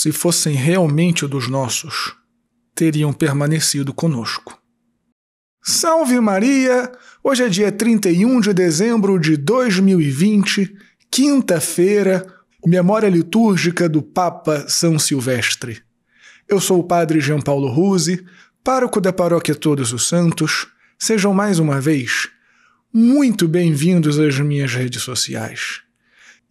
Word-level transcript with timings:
se 0.00 0.12
fossem 0.12 0.54
realmente 0.54 1.26
dos 1.26 1.46
nossos, 1.46 2.16
teriam 2.74 3.12
permanecido 3.12 3.92
conosco. 3.92 4.58
Salve 5.62 6.18
Maria! 6.18 6.90
Hoje 7.22 7.44
é 7.44 7.50
dia 7.50 7.70
31 7.70 8.40
de 8.40 8.54
dezembro 8.54 9.18
de 9.18 9.36
2020, 9.36 10.74
quinta-feira, 11.10 12.26
memória 12.64 13.10
litúrgica 13.10 13.90
do 13.90 14.00
Papa 14.00 14.64
São 14.70 14.98
Silvestre. 14.98 15.82
Eu 16.48 16.62
sou 16.62 16.80
o 16.80 16.84
Padre 16.84 17.20
Jean 17.20 17.42
Paulo 17.42 17.68
Ruse, 17.68 18.24
pároco 18.64 19.02
da 19.02 19.12
Paróquia 19.12 19.54
Todos 19.54 19.92
os 19.92 20.08
Santos. 20.08 20.66
Sejam 20.98 21.34
mais 21.34 21.58
uma 21.58 21.78
vez 21.78 22.30
muito 22.90 23.46
bem-vindos 23.46 24.18
às 24.18 24.40
minhas 24.40 24.72
redes 24.72 25.02
sociais. 25.02 25.82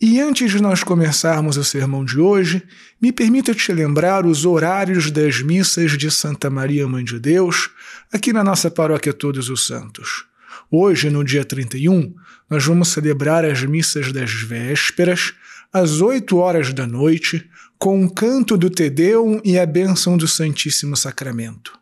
E 0.01 0.17
antes 0.21 0.49
de 0.49 0.61
nós 0.61 0.81
começarmos 0.81 1.57
o 1.57 1.63
sermão 1.63 2.05
de 2.05 2.17
hoje, 2.17 2.63
me 3.01 3.11
permita 3.11 3.53
te 3.53 3.69
lembrar 3.73 4.25
os 4.25 4.45
horários 4.45 5.11
das 5.11 5.41
missas 5.41 5.97
de 5.97 6.09
Santa 6.09 6.49
Maria 6.49 6.87
Mãe 6.87 7.03
de 7.03 7.19
Deus, 7.19 7.69
aqui 8.09 8.31
na 8.31 8.41
nossa 8.41 8.71
paróquia 8.71 9.11
Todos 9.11 9.49
os 9.49 9.67
Santos. 9.67 10.23
Hoje, 10.71 11.09
no 11.09 11.21
dia 11.21 11.43
31, 11.43 12.15
nós 12.49 12.63
vamos 12.63 12.87
celebrar 12.87 13.43
as 13.43 13.61
missas 13.63 14.13
das 14.13 14.31
vésperas, 14.31 15.33
às 15.73 15.99
8 15.99 16.37
horas 16.37 16.73
da 16.73 16.87
noite, 16.87 17.49
com 17.77 18.01
o 18.01 18.09
canto 18.09 18.55
do 18.55 18.69
Tedeum 18.69 19.41
e 19.43 19.59
a 19.59 19.65
bênção 19.65 20.15
do 20.15 20.29
Santíssimo 20.29 20.95
Sacramento. 20.95 21.77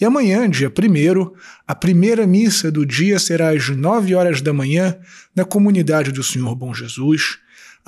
E 0.00 0.04
amanhã, 0.06 0.48
dia 0.48 0.70
1, 0.70 1.30
a 1.68 1.74
primeira 1.74 2.26
missa 2.26 2.72
do 2.72 2.86
dia 2.86 3.18
será 3.18 3.50
às 3.50 3.68
9 3.68 4.14
horas 4.14 4.40
da 4.40 4.50
manhã 4.50 4.98
na 5.36 5.44
comunidade 5.44 6.10
do 6.10 6.24
Senhor 6.24 6.54
Bom 6.54 6.72
Jesus, 6.72 7.38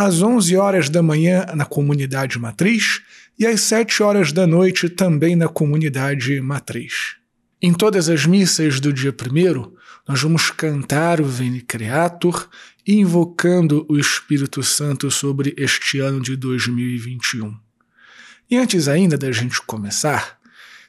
às 0.05 0.21
11 0.21 0.57
horas 0.57 0.89
da 0.89 1.03
manhã 1.03 1.47
na 1.55 1.65
comunidade 1.65 2.39
matriz 2.39 3.01
e 3.39 3.47
às 3.47 3.61
7 3.61 4.03
horas 4.03 4.33
da 4.33 4.47
noite 4.47 4.89
também 4.89 5.37
na 5.37 5.49
comunidade 5.49 6.41
matriz. 6.41 7.17
Em 7.61 7.73
todas 7.73 8.09
as 8.09 8.27
missas 8.27 8.81
do 8.81 8.93
dia 8.93 9.13
1, 9.13 9.73
nós 10.09 10.21
vamos 10.21 10.51
cantar 10.51 11.21
o 11.21 11.25
Veni 11.25 11.61
Creator, 11.61 12.49
invocando 12.85 13.87
o 13.89 13.97
Espírito 13.97 14.63
Santo 14.63 15.09
sobre 15.11 15.55
este 15.57 16.01
ano 16.01 16.21
de 16.21 16.35
2021. 16.35 17.57
E 18.51 18.57
antes 18.57 18.89
ainda 18.89 19.17
da 19.17 19.31
gente 19.31 19.63
começar, 19.63 20.39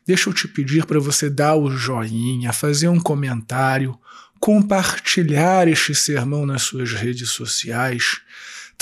deixa 0.05 0.29
eu 0.29 0.33
te 0.33 0.47
pedir 0.47 0.85
para 0.85 0.99
você 0.99 1.29
dar 1.29 1.55
o 1.55 1.69
joinha, 1.69 2.51
fazer 2.51 2.87
um 2.87 2.99
comentário, 2.99 3.95
compartilhar 4.39 5.67
este 5.67 5.93
sermão 5.93 6.45
nas 6.45 6.63
suas 6.63 6.91
redes 6.91 7.29
sociais, 7.29 8.21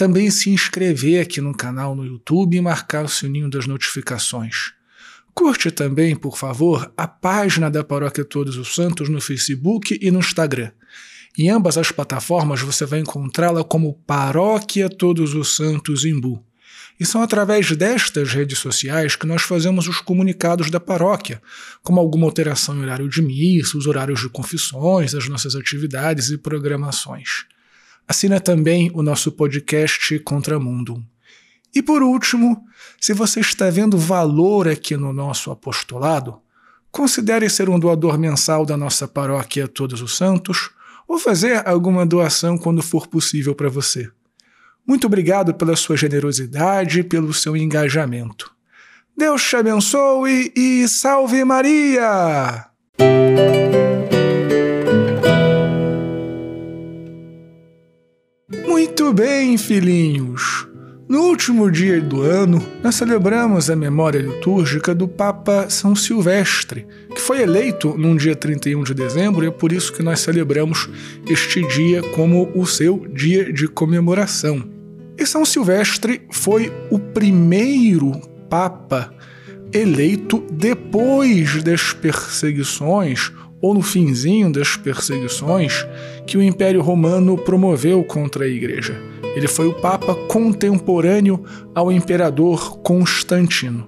também 0.01 0.31
se 0.31 0.49
inscrever 0.49 1.21
aqui 1.21 1.39
no 1.39 1.55
canal 1.55 1.95
no 1.95 2.03
YouTube 2.03 2.57
e 2.57 2.61
marcar 2.61 3.05
o 3.05 3.07
sininho 3.07 3.47
das 3.47 3.67
notificações. 3.67 4.73
Curte 5.31 5.69
também, 5.69 6.15
por 6.15 6.39
favor, 6.39 6.91
a 6.97 7.07
página 7.07 7.69
da 7.69 7.83
Paróquia 7.83 8.25
Todos 8.25 8.57
os 8.57 8.73
Santos 8.73 9.09
no 9.09 9.21
Facebook 9.21 9.99
e 10.01 10.09
no 10.09 10.17
Instagram. 10.17 10.71
Em 11.37 11.51
ambas 11.51 11.77
as 11.77 11.91
plataformas 11.91 12.61
você 12.61 12.83
vai 12.83 12.97
encontrá-la 12.97 13.63
como 13.63 13.93
Paróquia 14.07 14.89
Todos 14.89 15.35
os 15.35 15.55
Santos 15.55 16.03
Imbu. 16.03 16.43
E 16.99 17.05
são 17.05 17.21
através 17.21 17.69
destas 17.77 18.33
redes 18.33 18.57
sociais 18.57 19.15
que 19.15 19.27
nós 19.27 19.43
fazemos 19.43 19.87
os 19.87 20.01
comunicados 20.01 20.71
da 20.71 20.79
paróquia, 20.79 21.39
como 21.83 21.99
alguma 21.99 22.25
alteração 22.25 22.75
em 22.75 22.81
horário 22.81 23.07
de 23.07 23.21
missa, 23.21 23.77
os 23.77 23.85
horários 23.85 24.21
de 24.21 24.29
confissões, 24.29 25.13
as 25.13 25.29
nossas 25.29 25.55
atividades 25.55 26.31
e 26.31 26.39
programações. 26.39 27.45
Assina 28.07 28.39
também 28.39 28.91
o 28.93 29.01
nosso 29.01 29.31
podcast 29.31 30.19
Contramundo. 30.19 31.03
E 31.73 31.81
por 31.81 32.03
último, 32.03 32.63
se 32.99 33.13
você 33.13 33.39
está 33.39 33.69
vendo 33.69 33.97
valor 33.97 34.67
aqui 34.67 34.97
no 34.97 35.13
nosso 35.13 35.51
apostolado, 35.51 36.39
considere 36.91 37.49
ser 37.49 37.69
um 37.69 37.79
doador 37.79 38.17
mensal 38.17 38.65
da 38.65 38.75
nossa 38.75 39.07
paróquia 39.07 39.67
Todos 39.67 40.01
os 40.01 40.17
Santos 40.17 40.69
ou 41.07 41.17
fazer 41.17 41.67
alguma 41.67 42.05
doação 42.05 42.57
quando 42.57 42.81
for 42.81 43.07
possível 43.07 43.55
para 43.55 43.69
você. 43.69 44.09
Muito 44.85 45.07
obrigado 45.07 45.53
pela 45.53 45.75
sua 45.75 45.95
generosidade 45.95 46.99
e 46.99 47.03
pelo 47.03 47.33
seu 47.33 47.55
engajamento. 47.55 48.51
Deus 49.15 49.43
te 49.47 49.55
abençoe 49.55 50.51
e 50.55 50.87
salve 50.87 51.43
Maria! 51.45 52.65
Muito 58.81 59.13
bem, 59.13 59.59
filhinhos! 59.59 60.67
No 61.07 61.25
último 61.25 61.69
dia 61.69 62.01
do 62.01 62.23
ano, 62.23 62.59
nós 62.81 62.95
celebramos 62.95 63.69
a 63.69 63.75
memória 63.75 64.17
litúrgica 64.17 64.95
do 64.95 65.07
Papa 65.07 65.69
São 65.69 65.95
Silvestre, 65.95 66.87
que 67.13 67.21
foi 67.21 67.43
eleito 67.43 67.95
num 67.95 68.15
dia 68.15 68.35
31 68.35 68.83
de 68.83 68.95
dezembro 68.95 69.45
e 69.45 69.49
é 69.49 69.51
por 69.51 69.71
isso 69.71 69.93
que 69.93 70.01
nós 70.01 70.21
celebramos 70.21 70.89
este 71.29 71.61
dia 71.67 72.01
como 72.15 72.51
o 72.55 72.65
seu 72.65 73.05
dia 73.13 73.53
de 73.53 73.67
comemoração. 73.67 74.67
E 75.15 75.27
São 75.27 75.45
Silvestre 75.45 76.23
foi 76.31 76.73
o 76.89 76.97
primeiro 76.97 78.19
Papa 78.49 79.13
eleito 79.71 80.43
depois 80.51 81.61
das 81.63 81.93
perseguições 81.93 83.31
ou 83.61 83.73
no 83.73 83.81
finzinho 83.81 84.51
das 84.51 84.75
perseguições 84.75 85.85
que 86.25 86.37
o 86.37 86.41
Império 86.41 86.81
Romano 86.81 87.37
promoveu 87.37 88.03
contra 88.03 88.45
a 88.45 88.47
Igreja. 88.47 88.99
Ele 89.35 89.47
foi 89.47 89.67
o 89.67 89.73
Papa 89.73 90.15
contemporâneo 90.27 91.43
ao 91.73 91.91
imperador 91.91 92.79
Constantino. 92.79 93.87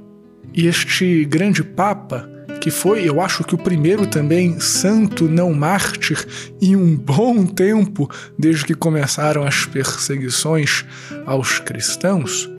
E 0.54 0.68
este 0.68 1.26
grande 1.26 1.64
Papa, 1.64 2.30
que 2.62 2.70
foi, 2.70 3.08
eu 3.08 3.20
acho 3.20 3.44
que 3.44 3.56
o 3.56 3.58
primeiro 3.58 4.06
também 4.06 4.60
santo 4.60 5.28
não 5.28 5.52
mártir 5.52 6.26
em 6.62 6.76
um 6.76 6.96
bom 6.96 7.46
tempo, 7.46 8.10
desde 8.38 8.64
que 8.66 8.76
começaram 8.76 9.44
as 9.44 9.66
perseguições 9.66 10.86
aos 11.26 11.60
cristãos, 11.60 12.50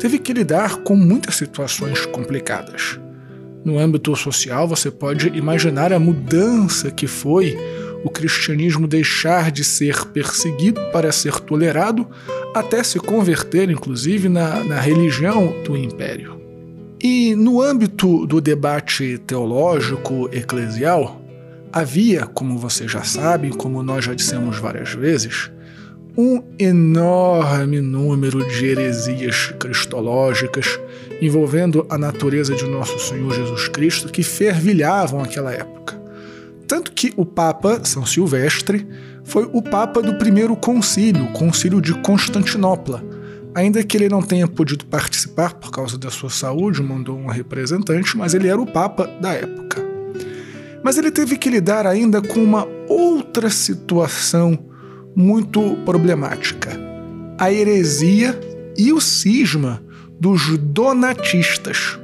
teve 0.00 0.18
que 0.18 0.32
lidar 0.32 0.78
com 0.78 0.96
muitas 0.96 1.36
situações 1.36 2.06
complicadas. 2.06 2.98
No 3.64 3.78
âmbito 3.78 4.14
social, 4.16 4.66
você 4.66 4.90
pode 4.90 5.28
imaginar 5.28 5.92
a 5.92 5.98
mudança 5.98 6.90
que 6.90 7.06
foi 7.06 7.56
o 8.04 8.10
cristianismo 8.10 8.88
deixar 8.88 9.52
de 9.52 9.62
ser 9.62 10.06
perseguido 10.06 10.80
para 10.92 11.12
ser 11.12 11.38
tolerado, 11.40 12.06
até 12.54 12.82
se 12.82 12.98
converter, 12.98 13.70
inclusive, 13.70 14.28
na, 14.28 14.64
na 14.64 14.80
religião 14.80 15.54
do 15.64 15.76
império. 15.76 16.40
E 17.00 17.34
no 17.34 17.60
âmbito 17.60 18.26
do 18.26 18.40
debate 18.40 19.18
teológico 19.18 20.28
eclesial, 20.32 21.20
havia, 21.72 22.26
como 22.26 22.58
você 22.58 22.86
já 22.86 23.02
sabe, 23.02 23.50
como 23.50 23.82
nós 23.82 24.04
já 24.04 24.14
dissemos 24.14 24.58
várias 24.58 24.92
vezes, 24.92 25.50
um 26.16 26.42
enorme 26.58 27.80
número 27.80 28.46
de 28.46 28.66
heresias 28.66 29.54
cristológicas 29.58 30.78
envolvendo 31.22 31.86
a 31.88 31.96
natureza 31.96 32.52
de 32.52 32.64
nosso 32.66 32.98
Senhor 32.98 33.32
Jesus 33.32 33.68
Cristo 33.68 34.08
que 34.08 34.24
fervilhavam 34.24 35.22
aquela 35.22 35.52
época. 35.52 36.02
Tanto 36.66 36.90
que 36.90 37.12
o 37.16 37.24
Papa 37.24 37.80
São 37.84 38.04
Silvestre 38.04 38.84
foi 39.22 39.48
o 39.52 39.62
Papa 39.62 40.02
do 40.02 40.18
primeiro 40.18 40.56
concílio, 40.56 41.26
o 41.26 41.32
Concílio 41.32 41.80
de 41.80 41.94
Constantinopla. 41.94 43.04
Ainda 43.54 43.84
que 43.84 43.96
ele 43.96 44.08
não 44.08 44.20
tenha 44.20 44.48
podido 44.48 44.84
participar 44.86 45.54
por 45.54 45.70
causa 45.70 45.96
da 45.96 46.10
sua 46.10 46.30
saúde, 46.30 46.82
mandou 46.82 47.16
um 47.16 47.28
representante, 47.28 48.16
mas 48.16 48.34
ele 48.34 48.48
era 48.48 48.60
o 48.60 48.66
Papa 48.66 49.06
da 49.20 49.32
época. 49.32 49.80
Mas 50.82 50.98
ele 50.98 51.12
teve 51.12 51.36
que 51.36 51.48
lidar 51.48 51.86
ainda 51.86 52.20
com 52.20 52.42
uma 52.42 52.66
outra 52.88 53.48
situação 53.48 54.58
muito 55.14 55.76
problemática: 55.84 56.70
a 57.38 57.52
heresia 57.52 58.38
e 58.76 58.92
o 58.92 59.00
cisma 59.00 59.80
dos 60.22 60.56
donatistas. 60.56 61.98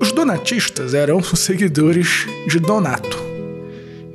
Os 0.00 0.10
donatistas 0.10 0.94
eram 0.94 1.18
os 1.18 1.28
seguidores 1.38 2.26
de 2.48 2.58
Donato 2.58 3.18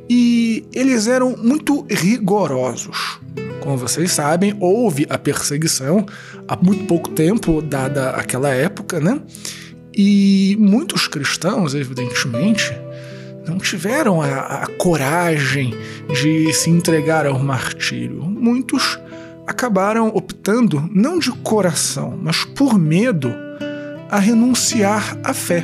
e 0.10 0.66
eles 0.74 1.06
eram 1.06 1.38
muito 1.38 1.86
rigorosos. 1.88 3.20
Como 3.62 3.78
vocês 3.78 4.12
sabem, 4.12 4.58
houve 4.60 5.06
a 5.08 5.20
perseguição 5.20 6.04
há 6.48 6.56
muito 6.56 6.86
pouco 6.86 7.12
tempo, 7.12 7.62
dada 7.62 8.10
aquela 8.10 8.50
época, 8.50 9.00
né? 9.00 9.22
E 9.96 10.58
muitos 10.60 11.08
cristãos, 11.08 11.76
evidentemente, 11.76 12.76
não 13.48 13.60
tiveram 13.60 14.20
a, 14.20 14.64
a 14.64 14.68
coragem 14.78 15.76
de 16.12 16.52
se 16.54 16.72
entregar 16.72 17.28
ao 17.28 17.38
martírio. 17.38 18.24
Muitos 18.24 18.98
acabaram 19.48 20.10
optando, 20.10 20.88
não 20.94 21.18
de 21.18 21.32
coração, 21.32 22.20
mas 22.22 22.44
por 22.44 22.78
medo, 22.78 23.34
a 24.10 24.20
renunciar 24.20 25.18
à 25.24 25.34
fé. 25.34 25.64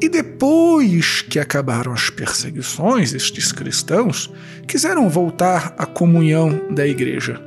E 0.00 0.08
depois 0.08 1.22
que 1.22 1.38
acabaram 1.38 1.92
as 1.92 2.08
perseguições, 2.08 3.12
estes 3.12 3.52
cristãos 3.52 4.32
quiseram 4.66 5.08
voltar 5.08 5.74
à 5.78 5.84
comunhão 5.84 6.60
da 6.70 6.86
igreja. 6.86 7.40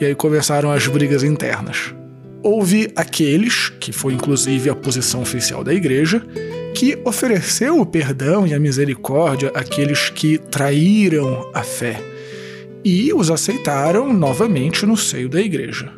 E 0.00 0.04
aí 0.04 0.14
começaram 0.14 0.70
as 0.70 0.86
brigas 0.86 1.22
internas. 1.22 1.94
houve 2.42 2.90
aqueles, 2.96 3.68
que 3.68 3.92
foi 3.92 4.14
inclusive 4.14 4.70
a 4.70 4.74
posição 4.74 5.20
oficial 5.20 5.62
da 5.62 5.74
igreja, 5.74 6.26
que 6.74 6.98
ofereceu 7.04 7.78
o 7.78 7.84
perdão 7.84 8.46
e 8.46 8.54
a 8.54 8.58
misericórdia 8.58 9.52
àqueles 9.54 10.08
que 10.08 10.38
traíram 10.38 11.50
a 11.52 11.62
fé 11.62 12.00
e 12.84 13.12
os 13.12 13.30
aceitaram 13.30 14.12
novamente 14.12 14.86
no 14.86 14.96
seio 14.96 15.28
da 15.28 15.40
igreja. 15.40 15.92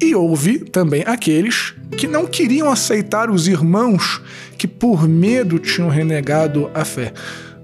E 0.00 0.14
houve 0.14 0.60
também 0.60 1.02
aqueles 1.04 1.74
que 1.96 2.06
não 2.06 2.26
queriam 2.26 2.70
aceitar 2.70 3.30
os 3.30 3.48
irmãos 3.48 4.22
que 4.56 4.68
por 4.68 5.08
medo 5.08 5.58
tinham 5.58 5.88
renegado 5.88 6.70
a 6.72 6.84
fé. 6.84 7.12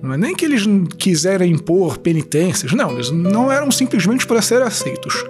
Não 0.02 0.12
é 0.12 0.18
nem 0.18 0.34
que 0.34 0.44
eles 0.44 0.64
quiseram 0.98 1.46
impor 1.46 1.98
penitências, 1.98 2.72
não, 2.72 2.92
eles 2.92 3.10
não 3.10 3.50
eram 3.50 3.70
simplesmente 3.70 4.26
para 4.26 4.42
ser 4.42 4.60
aceitos. 4.62 5.24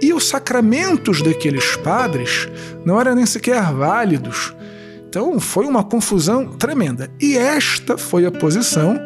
E 0.00 0.12
os 0.12 0.28
sacramentos 0.28 1.20
daqueles 1.22 1.76
padres 1.76 2.48
não 2.84 3.00
eram 3.00 3.14
nem 3.14 3.26
sequer 3.26 3.62
válidos. 3.72 4.54
Então 5.08 5.38
foi 5.38 5.66
uma 5.66 5.84
confusão 5.84 6.46
tremenda. 6.46 7.10
E 7.20 7.36
esta 7.36 7.98
foi 7.98 8.26
a 8.26 8.32
posição 8.32 8.98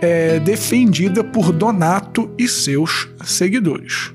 é, 0.00 0.40
defendida 0.40 1.22
por 1.22 1.52
Donato 1.52 2.30
e 2.38 2.48
seus 2.48 3.08
seguidores. 3.24 4.12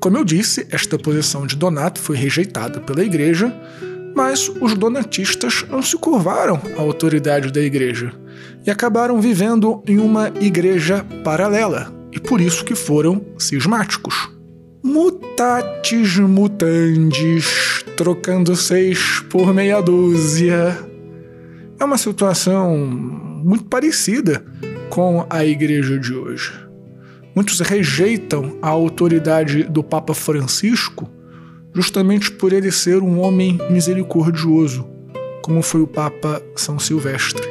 Como 0.00 0.16
eu 0.16 0.24
disse, 0.24 0.66
esta 0.70 0.98
posição 0.98 1.46
de 1.46 1.56
Donato 1.56 2.00
foi 2.00 2.16
rejeitada 2.16 2.80
pela 2.80 3.04
igreja, 3.04 3.52
mas 4.14 4.48
os 4.60 4.74
donatistas 4.74 5.64
não 5.68 5.82
se 5.82 5.96
curvaram 5.96 6.60
à 6.78 6.80
autoridade 6.80 7.52
da 7.52 7.60
igreja 7.60 8.12
e 8.64 8.70
acabaram 8.70 9.20
vivendo 9.20 9.82
em 9.86 9.98
uma 9.98 10.32
igreja 10.40 11.04
paralela, 11.22 11.92
e 12.12 12.20
por 12.20 12.40
isso 12.40 12.64
que 12.64 12.74
foram 12.74 13.24
cismáticos. 13.38 14.30
Mutatis 14.82 16.16
mutandis, 16.18 17.84
trocando 17.96 18.54
seis 18.54 19.20
por 19.28 19.52
meia 19.52 19.80
dúzia. 19.80 20.78
É 21.78 21.84
uma 21.84 21.98
situação 21.98 22.76
muito 22.76 23.64
parecida 23.64 24.44
com 24.88 25.26
a 25.28 25.44
igreja 25.44 25.98
de 25.98 26.14
hoje. 26.14 26.52
Muitos 27.34 27.60
rejeitam 27.60 28.56
a 28.62 28.68
autoridade 28.68 29.64
do 29.64 29.82
Papa 29.82 30.14
Francisco 30.14 31.10
justamente 31.76 32.30
por 32.30 32.54
ele 32.54 32.72
ser 32.72 33.02
um 33.02 33.20
homem 33.20 33.58
misericordioso, 33.70 34.88
como 35.42 35.60
foi 35.60 35.82
o 35.82 35.86
Papa 35.86 36.40
São 36.54 36.78
Silvestre. 36.78 37.46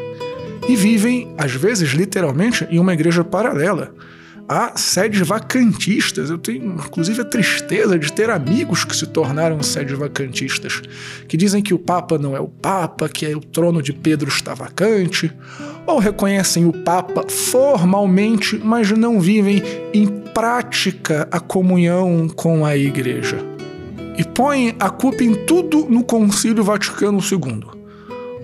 E 0.67 0.75
vivem, 0.75 1.31
às 1.37 1.51
vezes, 1.51 1.91
literalmente, 1.91 2.65
em 2.71 2.79
uma 2.79 2.93
igreja 2.93 3.23
paralela. 3.23 3.93
Há 4.47 4.77
sedes 4.77 5.27
vacantistas. 5.27 6.29
Eu 6.29 6.37
tenho, 6.37 6.75
inclusive, 6.75 7.21
a 7.21 7.25
tristeza 7.25 7.97
de 7.97 8.13
ter 8.13 8.29
amigos 8.29 8.83
que 8.83 8.95
se 8.95 9.07
tornaram 9.07 9.61
sedes 9.63 9.97
vacantistas, 9.97 10.81
que 11.27 11.35
dizem 11.35 11.63
que 11.63 11.73
o 11.73 11.79
Papa 11.79 12.17
não 12.19 12.35
é 12.35 12.39
o 12.39 12.47
Papa, 12.47 13.09
que 13.09 13.25
o 13.33 13.39
trono 13.39 13.81
de 13.81 13.91
Pedro 13.91 14.29
está 14.29 14.53
vacante, 14.53 15.31
ou 15.87 15.97
reconhecem 15.97 16.65
o 16.65 16.73
Papa 16.73 17.25
formalmente, 17.27 18.59
mas 18.63 18.91
não 18.91 19.19
vivem 19.19 19.63
em 19.93 20.05
prática 20.33 21.27
a 21.31 21.39
comunhão 21.39 22.27
com 22.27 22.63
a 22.65 22.77
Igreja. 22.77 23.39
E 24.17 24.23
põem 24.23 24.75
a 24.79 24.89
culpa 24.89 25.23
em 25.23 25.33
tudo 25.45 25.87
no 25.89 26.03
Concílio 26.03 26.63
Vaticano 26.63 27.19
II. 27.19 27.63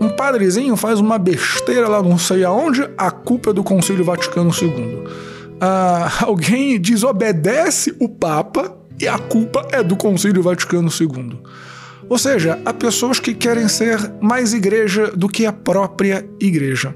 Um 0.02 0.10
padrezinho 0.10 0.76
faz 0.76 1.00
uma 1.00 1.20
besteira 1.20 1.88
lá 1.88 2.02
não 2.02 2.18
sei 2.18 2.44
aonde, 2.44 2.90
a 2.98 3.12
culpa 3.12 3.52
é 3.52 3.54
do 3.54 3.64
Concílio 3.64 4.04
Vaticano 4.04 4.50
II. 4.50 5.04
Ah, 5.64 6.12
alguém 6.22 6.80
desobedece 6.80 7.96
o 8.00 8.10
Papa 8.10 8.76
e 9.00 9.08
a 9.08 9.20
culpa 9.20 9.68
é 9.72 9.84
do 9.84 9.96
Concílio 9.96 10.42
Vaticano 10.42 10.90
II. 10.90 11.40
Ou 12.10 12.18
seja, 12.18 12.60
há 12.66 12.74
pessoas 12.74 13.20
que 13.20 13.36
querem 13.36 13.68
ser 13.68 14.12
mais 14.20 14.54
igreja 14.54 15.12
do 15.12 15.30
que 15.30 15.46
a 15.46 15.54
própria 15.54 16.26
igreja 16.40 16.96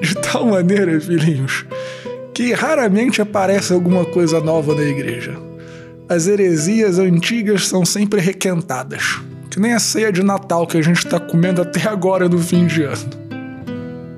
de 0.00 0.14
tal 0.14 0.46
maneira, 0.46 1.00
filhinhos, 1.00 1.66
que 2.32 2.52
raramente 2.52 3.20
aparece 3.20 3.72
alguma 3.72 4.04
coisa 4.04 4.40
nova 4.40 4.74
na 4.74 4.82
igreja. 4.82 5.36
As 6.08 6.28
heresias 6.28 6.98
antigas 6.98 7.66
são 7.66 7.84
sempre 7.84 8.20
requentadas, 8.20 9.20
que 9.50 9.58
nem 9.58 9.72
a 9.72 9.80
ceia 9.80 10.12
de 10.12 10.22
Natal 10.22 10.66
que 10.66 10.76
a 10.76 10.82
gente 10.82 10.98
está 10.98 11.18
comendo 11.18 11.62
até 11.62 11.88
agora 11.88 12.28
no 12.28 12.38
fim 12.38 12.66
de 12.66 12.82
ano. 12.82 13.10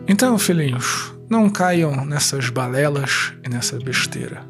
Então, 0.09 0.39
filhinhos, 0.39 1.16
não 1.29 1.51
caiam 1.51 2.05
nessas 2.05 2.51
balelas 2.51 3.33
e 3.45 3.49
nessa 3.49 3.79
besteira. 3.79 4.45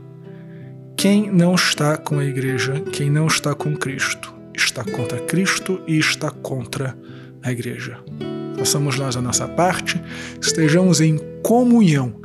Quem 0.96 1.30
não 1.30 1.54
está 1.54 1.96
com 1.96 2.18
a 2.18 2.24
igreja, 2.24 2.80
quem 2.92 3.10
não 3.10 3.26
está 3.26 3.54
com 3.54 3.76
Cristo, 3.76 4.34
está 4.54 4.84
contra 4.84 5.20
Cristo 5.20 5.80
e 5.86 5.98
está 5.98 6.30
contra 6.30 6.96
a 7.42 7.52
igreja 7.52 7.98
façamos 8.66 8.98
nós 8.98 9.16
a 9.16 9.20
nossa 9.20 9.46
parte, 9.46 10.00
estejamos 10.40 11.00
em 11.00 11.18
comunhão 11.42 12.20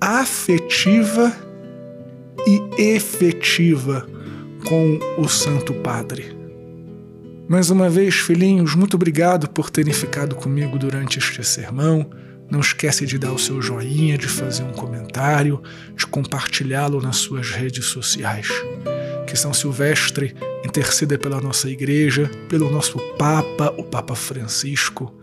afetiva 0.00 1.32
e 2.46 2.82
efetiva 2.82 4.06
com 4.66 4.98
o 5.18 5.28
Santo 5.28 5.74
Padre. 5.74 6.36
Mais 7.48 7.70
uma 7.70 7.90
vez, 7.90 8.14
filhinhos, 8.16 8.74
muito 8.74 8.94
obrigado 8.94 9.48
por 9.50 9.70
terem 9.70 9.92
ficado 9.92 10.34
comigo 10.34 10.78
durante 10.78 11.18
este 11.18 11.44
sermão. 11.44 12.08
Não 12.50 12.60
esquece 12.60 13.06
de 13.06 13.16
dar 13.16 13.32
o 13.32 13.38
seu 13.38 13.62
joinha, 13.62 14.18
de 14.18 14.26
fazer 14.26 14.64
um 14.64 14.72
comentário, 14.72 15.62
de 15.96 16.06
compartilhá-lo 16.06 17.00
nas 17.00 17.16
suas 17.16 17.50
redes 17.50 17.86
sociais. 17.86 18.48
Que 19.26 19.36
São 19.36 19.54
Silvestre 19.54 20.34
interceda 20.64 21.16
pela 21.16 21.40
nossa 21.40 21.70
igreja, 21.70 22.28
pelo 22.48 22.70
nosso 22.70 22.98
Papa, 23.16 23.72
o 23.78 23.84
Papa 23.84 24.16
Francisco, 24.16 25.14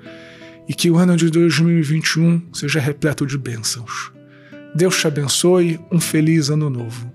e 0.68 0.74
que 0.74 0.90
o 0.90 0.98
ano 0.98 1.18
de 1.18 1.30
2021 1.30 2.54
seja 2.54 2.80
repleto 2.80 3.26
de 3.26 3.38
bênçãos. 3.38 4.12
Deus 4.74 4.98
te 4.98 5.08
abençoe, 5.08 5.80
um 5.92 6.00
feliz 6.00 6.50
ano 6.50 6.70
novo. 6.70 7.12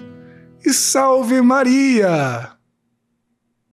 E 0.64 0.72
salve 0.72 1.40
Maria! 1.40 2.61